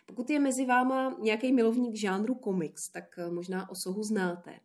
Pokud 0.06 0.30
je 0.30 0.40
mezi 0.40 0.66
váma 0.66 1.18
nějaký 1.22 1.54
milovník 1.54 1.96
žánru 1.96 2.36
komiks, 2.36 2.82
tak 2.94 3.20
možná 3.32 3.70
osohu 3.70 4.04
znáte. 4.04 4.60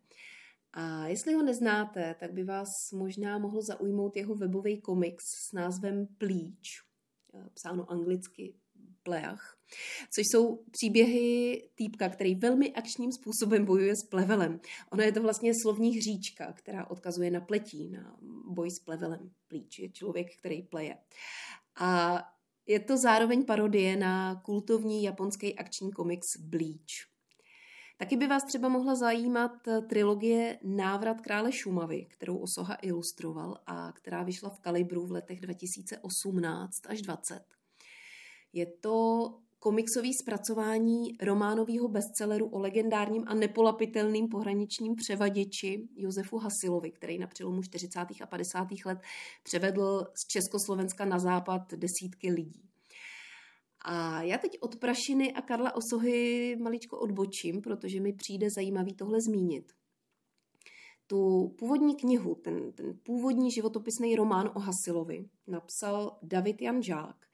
A 0.79 1.07
jestli 1.07 1.33
ho 1.33 1.43
neznáte, 1.43 2.15
tak 2.19 2.33
by 2.33 2.43
vás 2.43 2.67
možná 2.93 3.37
mohl 3.37 3.61
zaujmout 3.61 4.15
jeho 4.15 4.35
webový 4.35 4.81
komiks 4.81 5.23
s 5.49 5.53
názvem 5.53 6.07
Plíč, 6.17 6.81
eh, 7.33 7.49
psáno 7.53 7.91
anglicky 7.91 8.55
Pleach, 9.03 9.57
což 10.13 10.23
jsou 10.31 10.63
příběhy 10.71 11.61
týpka, 11.75 12.09
který 12.09 12.35
velmi 12.35 12.73
akčním 12.73 13.11
způsobem 13.11 13.65
bojuje 13.65 13.95
s 13.95 14.07
plevelem. 14.09 14.59
Ono 14.91 15.03
je 15.03 15.11
to 15.11 15.21
vlastně 15.21 15.51
slovní 15.61 15.97
hříčka, 15.97 16.53
která 16.53 16.89
odkazuje 16.89 17.31
na 17.31 17.41
pletí, 17.41 17.89
na 17.89 18.17
boj 18.49 18.71
s 18.71 18.79
plevelem. 18.79 19.31
Plíč 19.47 19.79
je 19.79 19.89
člověk, 19.89 20.37
který 20.37 20.61
pleje. 20.61 20.97
A 21.75 22.21
je 22.67 22.79
to 22.79 22.97
zároveň 22.97 23.45
parodie 23.45 23.95
na 23.95 24.35
kultovní 24.35 25.03
japonský 25.03 25.55
akční 25.55 25.91
komiks 25.91 26.27
Bleach. 26.39 27.16
Taky 27.97 28.17
by 28.17 28.27
vás 28.27 28.43
třeba 28.43 28.69
mohla 28.69 28.95
zajímat 28.95 29.67
eh, 29.67 29.81
trilogie 29.81 30.59
Návrat 30.63 31.21
krále 31.21 31.51
Šumavy, 31.51 32.05
kterou 32.05 32.37
Osoha 32.37 32.77
ilustroval 32.81 33.57
a 33.67 33.91
která 33.91 34.23
vyšla 34.23 34.49
v 34.49 34.59
Kalibru 34.59 35.05
v 35.05 35.11
letech 35.11 35.39
2018 35.39 36.81
až 36.87 37.01
20. 37.01 37.43
Je 38.53 38.65
to 38.65 39.29
komiksový 39.59 40.13
zpracování 40.13 41.17
románového 41.21 41.87
bestselleru 41.87 42.47
o 42.49 42.59
legendárním 42.59 43.23
a 43.27 43.33
nepolapitelným 43.33 44.27
pohraničním 44.27 44.95
převaděči 44.95 45.87
Josefu 45.95 46.37
Hasilovi, 46.37 46.91
který 46.91 47.17
na 47.17 47.27
přelomu 47.27 47.63
40. 47.63 47.99
a 48.21 48.25
50. 48.25 48.67
let 48.85 48.99
převedl 49.43 50.07
z 50.13 50.27
Československa 50.27 51.05
na 51.05 51.19
západ 51.19 51.73
desítky 51.73 52.31
lidí. 52.31 52.66
A 53.85 54.21
já 54.21 54.37
teď 54.37 54.57
od 54.61 54.75
Prašiny 54.75 55.33
a 55.33 55.41
Karla 55.41 55.75
Osohy 55.75 56.55
maličko 56.61 56.99
odbočím, 56.99 57.61
protože 57.61 57.99
mi 57.99 58.13
přijde 58.13 58.49
zajímavý 58.49 58.93
tohle 58.93 59.21
zmínit. 59.21 59.73
Tu 61.07 61.49
původní 61.57 61.95
knihu, 61.95 62.35
ten, 62.35 62.71
ten 62.73 62.99
původní 63.03 63.51
životopisný 63.51 64.15
román 64.15 64.51
o 64.55 64.59
Hasilovi, 64.59 65.29
napsal 65.47 66.19
David 66.23 66.61
Jan 66.61 66.83
Žák 66.83 67.25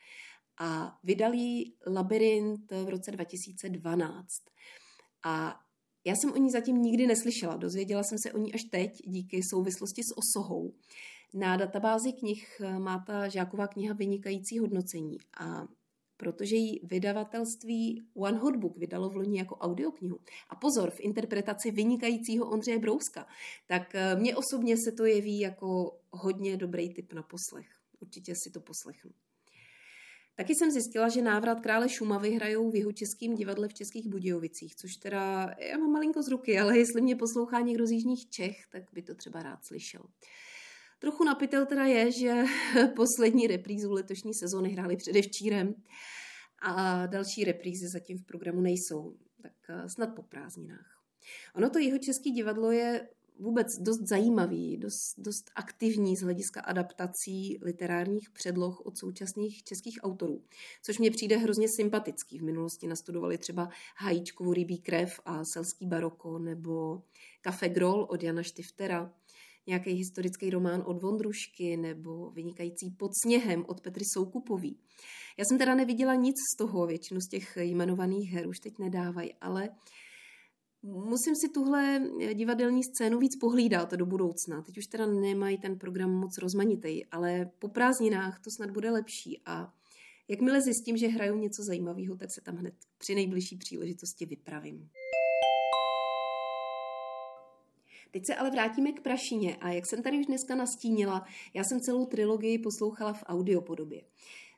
a 0.60 1.00
vydal 1.04 1.34
ji 1.34 1.74
Labyrint 1.88 2.72
v 2.72 2.90
roce 2.90 3.12
2012. 3.12 4.44
A 5.26 5.60
já 6.06 6.16
jsem 6.16 6.32
o 6.32 6.38
ní 6.38 6.50
zatím 6.50 6.82
nikdy 6.82 7.08
neslyšela, 7.08 7.58
dozvěděla 7.58 8.04
jsem 8.04 8.18
se 8.18 8.34
o 8.34 8.38
ní 8.38 8.54
až 8.54 8.64
teď 8.64 9.02
díky 9.06 9.44
souvislosti 9.44 10.04
s 10.04 10.18
Osohou. 10.18 10.74
Na 11.34 11.58
databázi 11.58 12.14
knih 12.14 12.62
má 12.80 13.04
ta 13.08 13.28
žáková 13.28 13.68
kniha 13.68 13.94
vynikající 13.94 14.60
hodnocení 14.60 15.18
a 15.40 15.68
protože 16.18 16.56
ji 16.56 16.80
vydavatelství 16.84 18.02
One 18.14 18.38
Hot 18.38 18.56
Book 18.56 18.78
vydalo 18.78 19.10
v 19.10 19.16
loni 19.16 19.38
jako 19.40 19.56
audioknihu. 19.56 20.20
A 20.50 20.56
pozor, 20.56 20.92
v 20.92 21.00
interpretaci 21.00 21.72
vynikajícího 21.72 22.50
Ondřeje 22.50 22.80
Brouska. 22.80 23.28
Tak 23.68 23.96
eh, 23.96 24.16
mně 24.16 24.36
osobně 24.36 24.78
se 24.78 24.92
to 24.92 25.06
jeví 25.06 25.40
jako 25.40 26.00
hodně 26.12 26.58
dobrý 26.58 26.94
tip 26.94 27.14
na 27.14 27.24
poslech. 27.24 27.68
Určitě 28.00 28.34
si 28.36 28.52
to 28.52 28.62
poslechnu. 28.62 29.12
Taky 30.36 30.56
jsem 30.56 30.72
zjistila, 30.72 31.10
že 31.10 31.22
návrat 31.22 31.60
krále 31.60 31.90
Šumavy 31.90 32.32
hrajou 32.32 32.72
v 32.72 32.76
jeho 32.76 32.92
českým 32.92 33.36
divadle 33.36 33.68
v 33.68 33.74
Českých 33.74 34.08
Budějovicích, 34.08 34.76
což 34.76 34.96
teda 34.96 35.56
já 35.60 35.78
mám 35.78 35.92
malinko 35.92 36.24
z 36.24 36.28
ruky, 36.28 36.60
ale 36.60 36.78
jestli 36.78 37.02
mě 37.02 37.16
poslouchá 37.16 37.62
někdo 37.62 37.88
z 37.88 37.92
Jižních 37.92 38.30
Čech, 38.30 38.58
tak 38.70 38.84
by 38.94 39.02
to 39.02 39.16
třeba 39.16 39.44
rád 39.44 39.66
slyšel. 39.66 40.02
Trochu 41.04 41.24
napitel 41.24 41.66
teda 41.66 41.86
je, 41.86 42.12
že 42.12 42.44
poslední 42.96 43.48
reprízu 43.48 43.92
letošní 43.92 44.34
sezóny 44.34 44.70
hráli 44.70 44.98
předevčírem 44.98 45.76
a 46.62 47.06
další 47.06 47.44
reprízy 47.44 47.88
zatím 47.88 48.18
v 48.18 48.26
programu 48.26 48.62
nejsou, 48.62 49.18
tak 49.42 49.52
eh, 49.70 49.90
snad 49.90 50.16
po 50.16 50.24
prázdninách. 50.24 51.04
Ono 51.56 51.70
to 51.70 51.80
jeho 51.80 51.98
české 51.98 52.30
divadlo 52.30 52.72
je 52.72 53.08
vůbec 53.40 53.78
dost 53.80 54.08
zajímavý, 54.08 54.78
dost, 54.78 55.16
dost 55.18 55.52
aktivní 55.56 56.18
z 56.18 56.22
hlediska 56.22 56.62
adaptací 56.62 57.60
literárních 57.62 58.30
předloh 58.30 58.86
od 58.86 58.98
současných 58.98 59.64
českých 59.64 60.00
autorů, 60.04 60.44
což 60.84 61.00
mě 61.00 61.12
přijde 61.12 61.38
hrozně 61.38 61.70
sympatický. 61.70 62.40
V 62.40 62.44
minulosti 62.44 62.88
nastudovali 62.88 63.38
třeba 63.38 63.70
Hajíčkovu 63.98 64.54
rybí 64.54 64.78
krev 64.78 65.20
a 65.26 65.46
Selský 65.46 65.86
baroko 65.86 66.40
nebo 66.40 67.02
Kafe 67.42 67.70
Grol 67.70 68.08
od 68.10 68.24
Jana 68.24 68.44
Štiftera 68.44 69.14
nějaký 69.68 69.92
historický 69.92 70.50
román 70.50 70.84
od 70.86 71.02
Vondrušky 71.02 71.78
nebo 71.78 72.32
vynikající 72.32 72.92
Pod 72.92 73.12
sněhem 73.24 73.66
od 73.68 73.82
Petry 73.82 74.06
Soukupový. 74.14 74.80
Já 75.38 75.46
jsem 75.46 75.58
teda 75.58 75.76
neviděla 75.76 76.16
nic 76.16 76.36
z 76.54 76.58
toho, 76.58 76.88
většinu 76.88 77.22
z 77.22 77.28
těch 77.28 77.58
jmenovaných 77.62 78.32
her 78.32 78.48
už 78.48 78.60
teď 78.60 78.74
nedávají, 78.80 79.34
ale 79.42 79.70
musím 80.84 81.36
si 81.36 81.50
tuhle 81.50 82.02
divadelní 82.34 82.84
scénu 82.84 83.20
víc 83.20 83.36
pohlídat 83.36 83.94
do 83.94 84.06
budoucna. 84.06 84.62
Teď 84.62 84.78
už 84.78 84.86
teda 84.86 85.06
nemají 85.06 85.58
ten 85.58 85.80
program 85.80 86.12
moc 86.12 86.38
rozmanitý, 86.38 87.06
ale 87.06 87.52
po 87.60 87.70
prázdninách 87.70 88.40
to 88.40 88.52
snad 88.52 88.72
bude 88.72 88.92
lepší 88.92 89.42
a 89.46 89.74
jakmile 90.28 90.62
zjistím, 90.62 90.98
že 90.98 91.08
hrajou 91.08 91.38
něco 91.38 91.64
zajímavého, 91.64 92.16
tak 92.16 92.32
se 92.32 92.42
tam 92.42 92.56
hned 92.56 92.74
při 92.98 93.16
nejbližší 93.16 93.58
příležitosti 93.58 94.26
vypravím. 94.26 94.90
Teď 98.14 98.26
se 98.26 98.36
ale 98.36 98.52
vrátíme 98.52 98.92
k 98.92 99.02
Prašině 99.02 99.56
a 99.56 99.72
jak 99.72 99.86
jsem 99.86 100.04
tady 100.04 100.20
už 100.20 100.26
dneska 100.26 100.56
nastínila, 100.56 101.26
já 101.54 101.64
jsem 101.64 101.82
celou 101.82 102.06
trilogii 102.06 102.58
poslouchala 102.58 103.14
v 103.14 103.24
audiopodobě. 103.26 104.02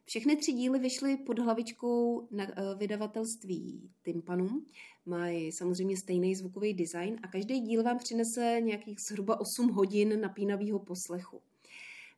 Všechny 0.06 0.36
tři 0.36 0.52
díly 0.52 0.80
vyšly 0.80 1.18
pod 1.18 1.40
hlavičkou 1.40 2.28
na 2.32 2.44
eh, 2.44 2.76
vydavatelství 2.78 3.90
Tympanum. 4.02 4.66
Mají 5.06 5.52
samozřejmě 5.52 5.98
stejný 5.98 6.36
zvukový 6.36 6.74
design 6.74 7.20
a 7.24 7.28
každý 7.28 7.60
díl 7.60 7.84
vám 7.84 7.98
přinese 7.98 8.58
nějakých 8.62 9.00
zhruba 9.10 9.40
8 9.40 9.70
hodin 9.70 10.22
napínavého 10.22 10.80
poslechu. 10.80 11.42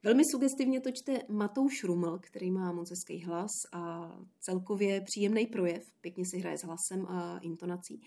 Velmi 0.04 0.24
sugestivně 0.32 0.82
to 0.82 0.92
čte 0.92 1.20
Matouš 1.30 1.84
Ruml, 1.84 2.20
který 2.20 2.52
má 2.52 2.72
moc 2.72 2.90
hezký 2.90 3.24
hlas 3.24 3.52
a 3.72 4.12
celkově 4.40 5.02
příjemný 5.02 5.48
projev, 5.48 5.92
pěkně 6.02 6.26
si 6.26 6.40
hraje 6.40 6.58
s 6.58 6.64
hlasem 6.64 7.06
a 7.06 7.40
intonací. 7.40 8.02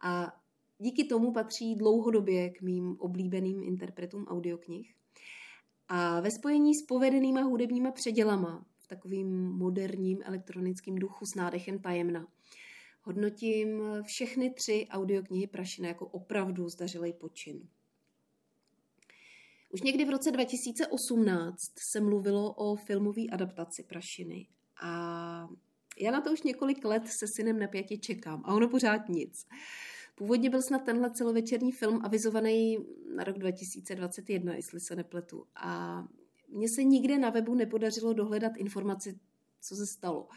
A 0.00 0.32
díky 0.78 1.04
tomu 1.04 1.32
patří 1.32 1.74
dlouhodobě 1.74 2.50
k 2.50 2.62
mým 2.62 2.96
oblíbeným 2.98 3.62
interpretům 3.62 4.26
audioknih. 4.26 4.94
A 5.88 6.20
ve 6.20 6.30
spojení 6.30 6.74
s 6.74 6.82
povedenýma 6.82 7.40
hudebníma 7.42 7.90
předělama 7.90 8.66
v 8.78 8.88
takovým 8.88 9.50
moderním 9.52 10.18
elektronickým 10.24 10.94
duchu 10.94 11.26
s 11.26 11.34
nádechem 11.34 11.78
tajemna 11.78 12.26
hodnotím 13.08 13.82
všechny 14.02 14.50
tři 14.50 14.86
audioknihy 14.90 15.46
Prašina 15.46 15.88
jako 15.88 16.06
opravdu 16.06 16.68
zdařilej 16.68 17.12
počin. 17.12 17.68
Už 19.70 19.82
někdy 19.82 20.04
v 20.04 20.10
roce 20.10 20.30
2018 20.30 21.72
se 21.78 22.00
mluvilo 22.00 22.52
o 22.52 22.76
filmové 22.76 23.22
adaptaci 23.32 23.82
Prašiny 23.82 24.46
a 24.82 25.48
já 25.98 26.10
na 26.10 26.20
to 26.20 26.32
už 26.32 26.42
několik 26.42 26.84
let 26.84 27.02
se 27.06 27.26
synem 27.28 27.58
napětě 27.58 27.96
čekám 27.96 28.42
a 28.44 28.54
ono 28.54 28.68
pořád 28.68 29.08
nic. 29.08 29.46
Původně 30.18 30.50
byl 30.50 30.62
snad 30.62 30.84
tenhle 30.84 31.10
celovečerní 31.10 31.72
film 31.72 32.00
avizovaný 32.04 32.78
na 33.14 33.24
rok 33.24 33.38
2021, 33.38 34.54
jestli 34.54 34.80
se 34.80 34.96
nepletu. 34.96 35.44
A 35.56 36.04
mně 36.48 36.68
se 36.68 36.84
nikde 36.84 37.18
na 37.18 37.30
webu 37.30 37.54
nepodařilo 37.54 38.12
dohledat 38.12 38.56
informaci, 38.56 39.18
co 39.60 39.76
se 39.76 39.86
stalo. 39.86 40.28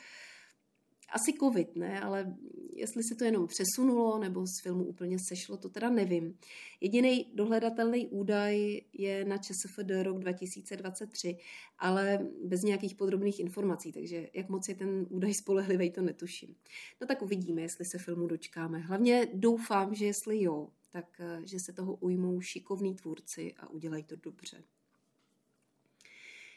Asi 1.12 1.34
covid, 1.39 1.75
ne, 1.75 2.01
ale 2.01 2.36
jestli 2.75 3.03
se 3.03 3.15
to 3.15 3.24
jenom 3.24 3.48
přesunulo 3.48 4.20
nebo 4.20 4.48
z 4.48 4.63
filmu 4.63 4.84
úplně 4.84 5.18
sešlo, 5.20 5.58
to 5.58 5.70
teda 5.70 5.89
nevím. 5.89 6.38
Jediný 6.82 7.32
dohledatelný 7.34 8.08
údaj 8.08 8.82
je 8.94 9.25
na 9.25 9.38
ČSFD 9.38 9.91
rok 10.03 10.20
2023, 10.20 11.38
ale 11.80 12.27
bez 12.44 12.62
nějakých 12.62 12.96
podrobných 12.96 13.39
informací, 13.39 13.91
takže 13.91 14.30
jak 14.34 14.50
moc 14.50 14.70
je 14.70 14.75
ten 14.75 15.06
údaj 15.10 15.34
spolehlivý, 15.44 15.91
to 15.91 16.01
netuším. 16.01 16.56
No 17.01 17.08
tak 17.08 17.22
uvidíme, 17.22 17.62
jestli 17.62 17.86
se 17.86 17.98
filmu 17.98 18.27
dočkáme. 18.27 18.80
Hlavně 18.80 19.27
doufám, 19.34 19.96
že 19.96 20.06
jestli 20.06 20.41
jo, 20.41 20.70
tak 20.89 21.20
eh, 21.20 21.41
že 21.46 21.58
se 21.60 21.74
toho 21.74 21.96
ujmou 21.96 22.41
šikovní 22.41 22.96
tvůrci 22.96 23.53
a 23.58 23.70
udělají 23.70 24.03
to 24.03 24.15
dobře. 24.15 24.63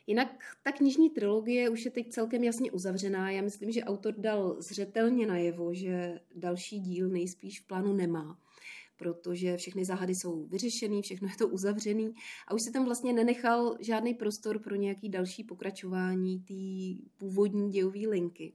Jinak 0.07 0.29
ta 0.63 0.73
knižní 0.73 1.11
trilogie 1.11 1.69
už 1.69 1.85
je 1.85 1.91
teď 1.91 2.11
celkem 2.11 2.45
jasně 2.45 2.73
uzavřená. 2.73 3.31
Já 3.31 3.43
myslím, 3.43 3.71
že 3.71 3.85
autor 3.85 4.15
dal 4.19 4.57
zřetelně 4.63 5.27
najevo, 5.27 5.75
že 5.75 6.21
další 6.35 6.81
díl 6.81 7.09
nejspíš 7.09 7.61
v 7.61 7.67
plánu 7.67 7.93
nemá 7.93 8.39
protože 8.97 9.57
všechny 9.57 9.85
záhady 9.85 10.15
jsou 10.15 10.47
vyřešený, 10.47 11.03
všechno 11.03 11.29
je 11.29 11.37
to 11.37 11.49
uzavřený 11.49 12.15
a 12.49 12.55
už 12.55 12.63
se 12.63 12.71
tam 12.71 12.85
vlastně 12.85 13.13
nenechal 13.13 13.77
žádný 13.81 14.15
prostor 14.15 14.59
pro 14.59 14.75
nějaký 14.75 15.09
další 15.09 15.45
pokračování 15.45 16.41
té 16.41 17.05
původní 17.17 17.71
dějové 17.71 18.09
linky. 18.09 18.53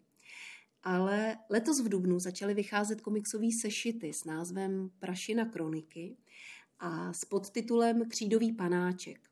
Ale 0.83 1.37
letos 1.49 1.81
v 1.81 1.89
Dubnu 1.89 2.19
začaly 2.19 2.53
vycházet 2.53 3.01
komiksové 3.01 3.47
sešity 3.61 4.13
s 4.13 4.25
názvem 4.25 4.89
Prašina 4.99 5.45
kroniky 5.45 6.17
a 6.79 7.13
s 7.13 7.25
podtitulem 7.25 8.09
Křídový 8.09 8.53
panáček. 8.53 9.28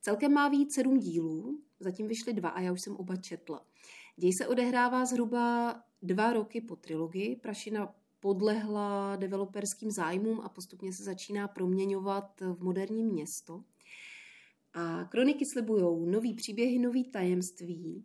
Celkem 0.00 0.32
má 0.32 0.48
víc 0.48 0.74
sedm 0.74 0.98
dílů, 0.98 1.60
zatím 1.80 2.08
vyšly 2.08 2.32
dva 2.32 2.48
a 2.48 2.60
já 2.60 2.72
už 2.72 2.80
jsem 2.80 2.96
oba 2.96 3.16
četla. 3.16 3.66
Děj 4.16 4.32
se 4.32 4.46
odehrává 4.46 5.04
zhruba 5.04 5.74
dva 6.02 6.32
roky 6.32 6.60
po 6.60 6.76
trilogii. 6.76 7.36
Prašina 7.36 7.94
podlehla 8.20 9.16
developerským 9.16 9.90
zájmům 9.90 10.40
a 10.40 10.48
postupně 10.48 10.92
se 10.92 11.04
začíná 11.04 11.48
proměňovat 11.48 12.40
v 12.40 12.62
moderní 12.62 13.04
město. 13.04 13.64
A 14.74 15.04
kroniky 15.04 15.46
slibují 15.46 16.10
nový 16.10 16.34
příběhy, 16.34 16.78
nový 16.78 17.04
tajemství. 17.04 18.04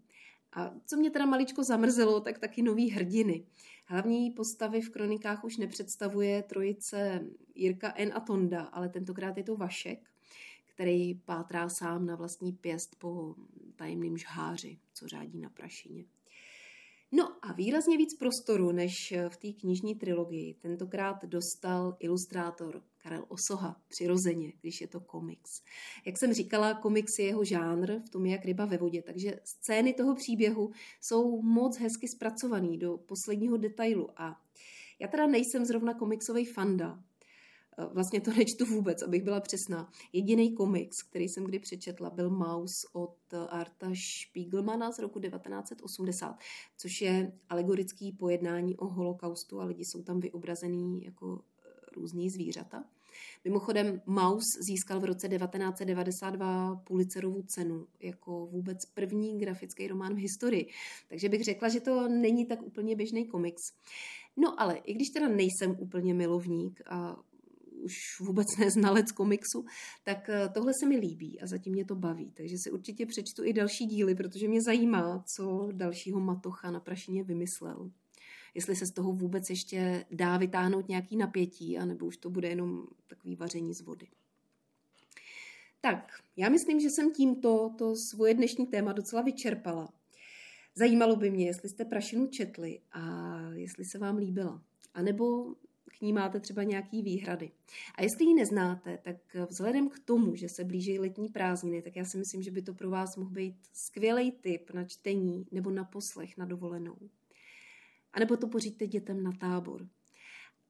A 0.54 0.74
co 0.86 0.98
mě 0.98 1.10
teda 1.10 1.26
maličko 1.26 1.64
zamrzelo, 1.64 2.20
tak 2.20 2.40
taky 2.40 2.62
nový 2.62 2.90
hrdiny. 2.90 3.46
Hlavní 3.86 4.32
postavy 4.32 4.82
v 4.82 4.90
kronikách 4.90 5.44
už 5.44 5.58
nepředstavuje 5.58 6.44
trojice 6.44 7.26
Jirka 7.56 7.94
N. 7.96 8.12
a 8.14 8.20
Tonda, 8.20 8.62
ale 8.62 8.90
tentokrát 8.90 9.38
je 9.38 9.44
to 9.44 9.56
Vašek 9.56 10.10
který 10.76 11.14
pátrá 11.14 11.70
sám 11.70 12.06
na 12.06 12.16
vlastní 12.16 12.54
pěst 12.54 12.96
po 13.00 13.36
tajemným 13.76 14.18
žháři, 14.18 14.78
co 14.94 15.08
řádí 15.08 15.40
na 15.40 15.50
prašině. 15.50 16.06
No 17.12 17.46
a 17.46 17.54
výrazně 17.54 17.98
víc 17.98 18.16
prostoru 18.16 18.72
než 18.72 19.14
v 19.30 19.38
té 19.38 19.48
knižní 19.60 19.96
trilogii 19.96 20.54
tentokrát 20.54 21.26
dostal 21.26 21.98
ilustrátor 22.00 22.84
Karel 22.98 23.26
Osoha, 23.28 23.82
přirozeně, 23.88 24.54
když 24.62 24.82
je 24.82 24.88
to 24.88 25.00
komiks. 25.00 25.62
Jak 26.06 26.18
jsem 26.18 26.34
říkala, 26.34 26.74
komiks 26.74 27.20
je 27.20 27.26
jeho 27.26 27.44
žánr, 27.44 28.02
v 28.06 28.10
tom 28.10 28.26
je 28.26 28.32
jak 28.32 28.46
ryba 28.46 28.66
ve 28.66 28.78
vodě, 28.78 29.02
takže 29.02 29.40
scény 29.44 29.94
toho 29.94 30.16
příběhu 30.16 30.72
jsou 31.02 31.42
moc 31.42 31.78
hezky 31.78 32.08
zpracovaný 32.08 32.78
do 32.78 32.98
posledního 32.98 33.58
detailu 33.58 34.22
a 34.22 34.42
já 35.00 35.08
teda 35.08 35.28
nejsem 35.28 35.66
zrovna 35.66 35.94
komiksový 35.94 36.46
fanda, 36.46 37.04
vlastně 37.94 38.22
to 38.22 38.32
nečtu 38.34 38.66
vůbec, 38.66 39.02
abych 39.02 39.24
byla 39.24 39.40
přesná. 39.40 39.92
Jediný 40.14 40.54
komiks, 40.54 41.04
který 41.04 41.30
jsem 41.30 41.44
kdy 41.44 41.60
přečetla, 41.60 42.10
byl 42.10 42.30
Maus 42.30 42.86
od 42.94 43.18
eh, 43.34 43.38
Arta 43.38 43.88
Spiegelmana 43.96 44.92
z 44.92 45.00
roku 45.00 45.20
1980, 45.20 46.36
což 46.78 47.02
je 47.02 47.32
alegorický 47.50 48.12
pojednání 48.12 48.78
o 48.78 48.88
holokaustu 48.88 49.62
a 49.62 49.66
lidi 49.66 49.86
jsou 49.86 50.04
tam 50.04 50.20
vyobrazený 50.20 51.04
jako 51.04 51.42
eh, 51.66 51.70
různý 51.96 52.30
zvířata. 52.30 52.84
Mimochodem, 53.44 54.02
Maus 54.06 54.44
získal 54.60 55.00
v 55.00 55.06
roce 55.06 55.30
1992 55.30 56.76
Pulitzerovu 56.76 57.42
cenu 57.42 57.88
jako 58.00 58.46
vůbec 58.46 58.86
první 58.86 59.40
grafický 59.40 59.88
román 59.88 60.14
v 60.14 60.18
historii. 60.18 60.70
Takže 61.08 61.30
bych 61.30 61.44
řekla, 61.44 61.70
že 61.70 61.80
to 61.80 62.08
není 62.08 62.46
tak 62.46 62.62
úplně 62.62 62.96
běžný 62.96 63.26
komiks. 63.26 63.72
No 64.38 64.62
ale 64.62 64.76
i 64.76 64.94
když 64.94 65.10
teda 65.10 65.28
nejsem 65.28 65.76
úplně 65.80 66.14
milovník 66.14 66.82
a 66.86 67.18
už 67.86 68.20
vůbec 68.20 68.58
neznalec 68.58 69.12
komiksu, 69.12 69.66
tak 70.04 70.30
eh, 70.30 70.50
tohle 70.54 70.74
se 70.80 70.86
mi 70.86 70.98
líbí 70.98 71.42
a 71.42 71.48
zatím 71.48 71.74
mě 71.74 71.86
to 71.86 71.96
baví. 71.96 72.32
Takže 72.32 72.58
si 72.58 72.72
určitě 72.72 73.06
přečtu 73.06 73.44
i 73.44 73.54
další 73.54 73.86
díly, 73.86 74.16
protože 74.16 74.48
mě 74.48 74.62
zajímá, 74.62 75.24
co 75.28 75.70
dalšího 75.72 76.20
Matocha 76.20 76.72
na 76.72 76.80
Prašině 76.80 77.24
vymyslel. 77.24 77.92
Jestli 78.54 78.76
se 78.76 78.86
z 78.86 78.92
toho 78.92 79.14
vůbec 79.14 79.50
ještě 79.50 80.06
dá 80.12 80.38
vytáhnout 80.38 80.90
nějaký 80.90 81.18
napětí, 81.18 81.78
anebo 81.78 82.06
už 82.06 82.18
to 82.18 82.30
bude 82.30 82.48
jenom 82.48 82.88
takový 83.08 83.36
vaření 83.36 83.74
z 83.74 83.82
vody. 83.82 84.08
Tak, 85.82 86.12
já 86.38 86.50
myslím, 86.50 86.80
že 86.80 86.90
jsem 86.90 87.14
tímto 87.14 87.70
to 87.78 87.96
svoje 87.96 88.34
dnešní 88.34 88.68
téma 88.68 88.94
docela 88.94 89.22
vyčerpala. 89.22 89.94
Zajímalo 90.76 91.16
by 91.16 91.30
mě, 91.30 91.46
jestli 91.46 91.70
jste 91.70 91.86
Prašinu 91.86 92.28
četli 92.28 92.80
a 92.92 93.32
jestli 93.54 93.86
se 93.86 93.98
vám 93.98 94.18
líbila. 94.18 94.62
A 94.94 95.02
nebo 95.02 95.56
k 95.98 96.02
ní 96.02 96.14
máte 96.14 96.40
třeba 96.40 96.64
nějaký 96.64 97.02
výhrady. 97.02 97.52
A 97.96 98.04
jestli 98.04 98.26
ji 98.26 98.34
neznáte, 98.34 98.98
tak 98.98 99.18
vzhledem 99.50 99.90
k 99.90 100.00
tomu, 100.00 100.36
že 100.36 100.50
se 100.50 100.64
blíží 100.64 101.00
letní 101.00 101.30
prázdniny, 101.30 101.82
tak 101.82 101.96
já 101.96 102.06
si 102.06 102.18
myslím, 102.18 102.42
že 102.42 102.52
by 102.52 102.62
to 102.62 102.74
pro 102.74 102.90
vás 102.90 103.16
mohl 103.16 103.30
být 103.30 103.56
skvělý 103.74 104.32
tip 104.32 104.72
na 104.74 104.84
čtení 104.84 105.48
nebo 105.52 105.72
na 105.72 105.84
poslech 105.84 106.38
na 106.38 106.46
dovolenou. 106.46 106.98
A 108.14 108.20
nebo 108.20 108.38
to 108.38 108.48
poříďte 108.48 108.88
dětem 108.88 109.24
na 109.24 109.32
tábor. 109.32 109.88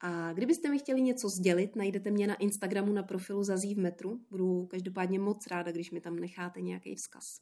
A 0.01 0.33
kdybyste 0.33 0.69
mi 0.69 0.79
chtěli 0.79 1.01
něco 1.01 1.29
sdělit, 1.29 1.75
najdete 1.75 2.11
mě 2.11 2.27
na 2.27 2.35
Instagramu 2.35 2.93
na 2.93 3.03
profilu 3.03 3.43
Zazí 3.43 3.75
v 3.75 3.79
metru. 3.79 4.21
Budu 4.31 4.65
každopádně 4.65 5.19
moc 5.19 5.47
ráda, 5.47 5.71
když 5.71 5.91
mi 5.91 6.01
tam 6.01 6.15
necháte 6.15 6.61
nějaký 6.61 6.95
vzkaz. 6.95 7.39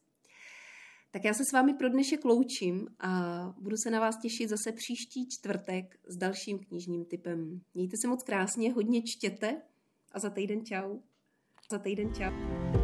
Tak 1.13 1.25
já 1.25 1.33
se 1.33 1.45
s 1.45 1.51
vámi 1.51 1.73
pro 1.73 1.89
dnešek 1.89 2.25
loučím 2.25 2.87
a 2.99 3.09
budu 3.61 3.77
se 3.77 3.91
na 3.91 3.99
vás 3.99 4.17
těšit 4.21 4.49
zase 4.49 4.71
příští 4.71 5.27
čtvrtek 5.29 5.99
s 6.07 6.17
dalším 6.17 6.59
knižním 6.59 7.05
typem. 7.05 7.61
Mějte 7.73 7.97
se 7.97 8.07
moc 8.07 8.23
krásně, 8.23 8.73
hodně 8.73 9.01
čtěte 9.01 9.61
a 10.11 10.19
za 10.19 10.29
týden 10.29 10.65
čau. 10.65 10.99
Za 11.71 11.79
týden 11.79 12.13
čau. 12.13 12.82